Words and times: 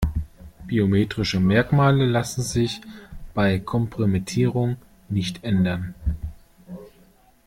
Biometrische 0.65 1.39
Merkmale 1.39 2.07
lassen 2.07 2.41
sich 2.41 2.81
bei 3.35 3.59
Kompromittierung 3.59 4.77
nicht 5.09 5.43
ändern. 5.43 5.93